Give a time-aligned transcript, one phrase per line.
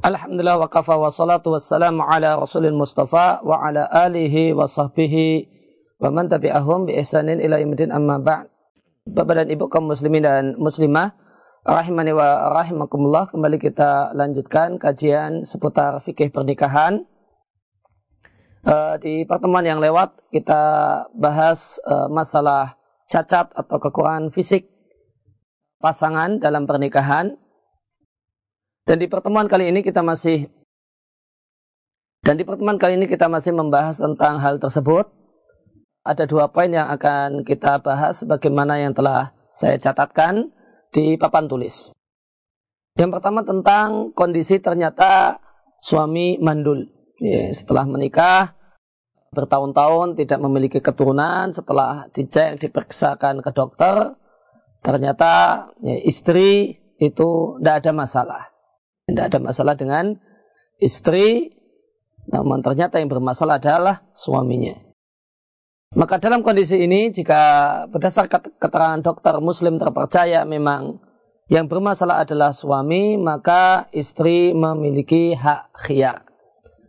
[0.00, 5.44] Alhamdulillah wa kafa wa salatu wassalamu ala rasulil mustafa wa ala alihi wa sahbihi
[6.00, 8.48] wa man tabi'ahum bi ihsanin ila yaumil amma ba'd.
[9.04, 11.12] Bapak dan Ibu kaum muslimin dan muslimah
[11.68, 17.04] rahimani wa rahimakumullah kembali kita lanjutkan kajian seputar fikih pernikahan.
[18.64, 22.80] Uh, di pertemuan yang lewat kita bahas uh, masalah
[23.12, 24.64] cacat atau kekurangan fisik
[25.76, 27.36] pasangan dalam pernikahan
[28.88, 30.48] dan di pertemuan kali ini kita masih
[32.20, 35.08] dan di pertemuan kali ini kita masih membahas tentang hal tersebut.
[36.04, 40.52] Ada dua poin yang akan kita bahas sebagaimana yang telah saya catatkan
[40.92, 41.92] di papan tulis.
[42.96, 45.40] Yang pertama tentang kondisi ternyata
[45.80, 46.92] suami mandul.
[47.20, 48.56] Ya, setelah menikah
[49.32, 54.16] bertahun-tahun tidak memiliki keturunan, setelah dicek diperiksakan ke dokter,
[54.84, 55.32] ternyata
[55.80, 58.42] ya, istri itu tidak ada masalah.
[59.10, 60.14] Tidak ada masalah dengan
[60.78, 61.50] istri,
[62.30, 64.78] namun ternyata yang bermasalah adalah suaminya.
[65.98, 67.42] Maka dalam kondisi ini, jika
[67.90, 71.02] berdasarkan keterangan dokter muslim terpercaya memang
[71.50, 76.22] yang bermasalah adalah suami, maka istri memiliki hak khiyar.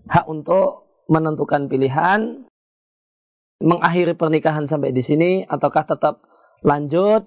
[0.06, 2.45] Hak untuk menentukan pilihan,
[3.58, 6.22] mengakhiri pernikahan sampai di sini, ataukah tetap
[6.61, 7.25] lanjut,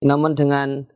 [0.00, 0.88] namun dengan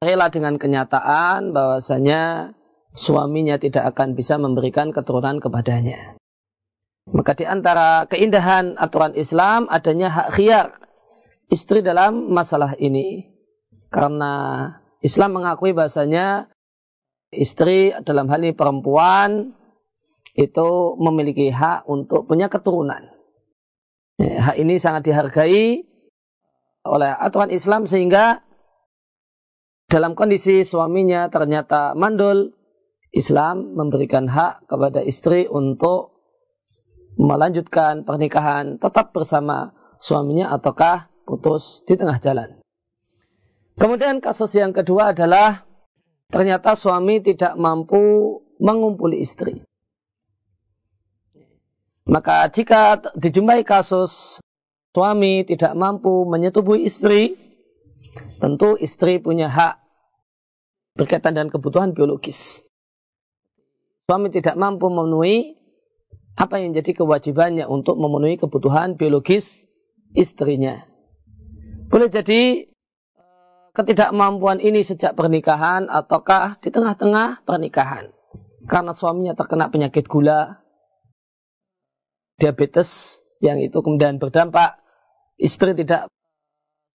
[0.00, 2.56] rela dengan kenyataan bahwasanya
[2.96, 6.16] suaminya tidak akan bisa memberikan keturunan kepadanya.
[7.12, 10.66] Maka di antara keindahan aturan Islam adanya hak khiyar
[11.52, 13.28] istri dalam masalah ini.
[13.92, 14.64] Karena
[15.04, 16.48] Islam mengakui bahasanya
[17.28, 19.52] istri dalam hal ini perempuan
[20.32, 23.04] itu memiliki hak untuk punya keturunan.
[24.16, 25.84] Hak ini sangat dihargai
[26.88, 28.40] oleh aturan Islam sehingga
[29.90, 32.54] dalam kondisi suaminya ternyata mandul,
[33.10, 36.14] Islam memberikan hak kepada istri untuk
[37.18, 42.62] melanjutkan pernikahan tetap bersama suaminya ataukah putus di tengah jalan.
[43.74, 45.66] Kemudian kasus yang kedua adalah
[46.30, 49.58] ternyata suami tidak mampu mengumpuli istri.
[52.06, 54.38] Maka jika dijumpai kasus
[54.94, 57.49] suami tidak mampu menyetubuhi istri,
[58.40, 59.78] tentu istri punya hak
[60.96, 62.64] berkaitan dengan kebutuhan biologis.
[64.08, 65.54] Suami tidak mampu memenuhi
[66.34, 69.68] apa yang jadi kewajibannya untuk memenuhi kebutuhan biologis
[70.16, 70.82] istrinya.
[71.90, 78.10] Boleh jadi eh, ketidakmampuan ini sejak pernikahan ataukah di tengah-tengah pernikahan.
[78.66, 80.60] Karena suaminya terkena penyakit gula,
[82.36, 84.78] diabetes, yang itu kemudian berdampak
[85.40, 86.12] istri tidak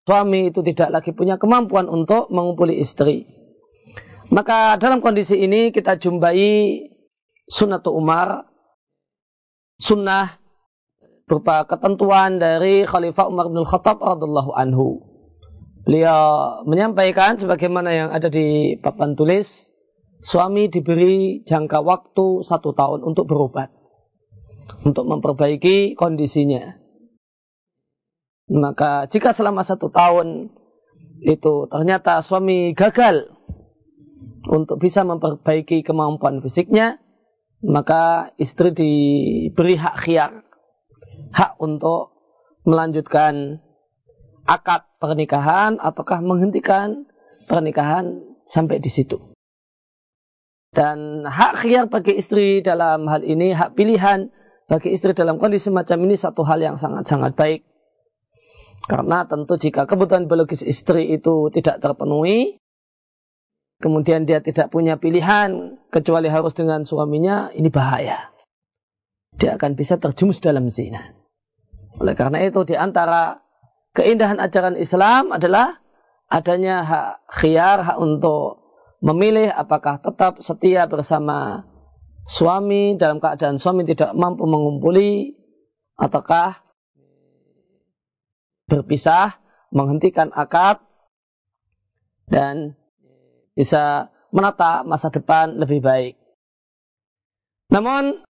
[0.05, 3.25] suami itu tidak lagi punya kemampuan untuk mengumpuli istri.
[4.29, 6.81] Maka dalam kondisi ini kita jumpai
[7.49, 8.45] sunnatu Umar,
[9.81, 10.37] sunnah
[11.25, 15.01] berupa ketentuan dari Khalifah Umar bin Khattab radhiallahu anhu.
[15.85, 19.69] Beliau menyampaikan sebagaimana yang ada di papan tulis,
[20.21, 23.69] suami diberi jangka waktu satu tahun untuk berobat,
[24.81, 26.84] untuk memperbaiki kondisinya.
[28.45, 30.53] Maka jika selama satu tahun
[31.25, 33.33] itu ternyata suami gagal
[34.45, 37.01] untuk bisa memperbaiki kemampuan fisiknya,
[37.65, 40.31] maka istri diberi hak khiar,
[41.33, 42.13] hak untuk
[42.61, 43.65] melanjutkan
[44.45, 47.09] akad pernikahan ataukah menghentikan
[47.49, 49.17] pernikahan sampai di situ.
[50.69, 54.29] Dan hak khiar bagi istri dalam hal ini, hak pilihan
[54.69, 57.65] bagi istri dalam kondisi macam ini satu hal yang sangat-sangat baik.
[58.85, 62.61] Karena tentu jika kebutuhan biologis istri itu tidak terpenuhi,
[63.81, 68.29] kemudian dia tidak punya pilihan kecuali harus dengan suaminya, ini bahaya.
[69.35, 71.17] Dia akan bisa terjumus dalam zina.
[71.97, 73.41] Oleh karena itu di antara
[73.97, 75.81] keindahan ajaran Islam adalah
[76.29, 77.09] adanya hak
[77.41, 78.61] khiyar, hak untuk
[79.01, 81.65] memilih apakah tetap setia bersama
[82.25, 85.37] suami dalam keadaan suami tidak mampu mengumpuli
[85.95, 86.64] ataukah
[88.65, 89.37] berpisah,
[89.69, 90.81] menghentikan akad
[92.25, 92.73] dan
[93.53, 96.15] bisa menata masa depan lebih baik.
[97.69, 98.25] Namun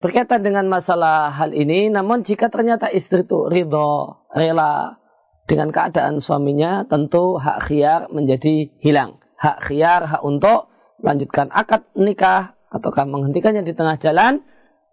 [0.00, 5.00] berkaitan dengan masalah hal ini, namun jika ternyata istri itu ridho, rela
[5.48, 9.18] dengan keadaan suaminya, tentu hak khiar menjadi hilang.
[9.36, 10.68] Hak khiar, hak untuk
[11.00, 14.42] melanjutkan akad nikah ataukah menghentikannya di tengah jalan,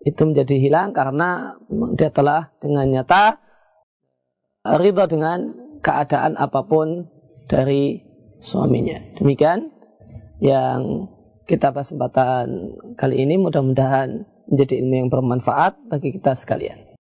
[0.03, 1.55] itu menjadi hilang karena
[1.95, 3.39] dia telah dengan nyata
[4.63, 7.07] ridho dengan keadaan apa pun
[7.47, 8.03] dari
[8.39, 8.99] suaminya.
[9.19, 9.71] Demikian
[10.43, 11.07] yang
[11.47, 16.92] kita kesempatan kali ini mudah-mudahan menjadi ilmu yang bermanfaat bagi kita sekalian.